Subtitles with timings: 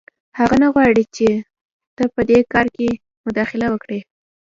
[0.39, 1.27] هغه نه غواړي چې
[1.95, 2.87] ته په دې کار کې
[3.25, 3.99] مداخله وکړې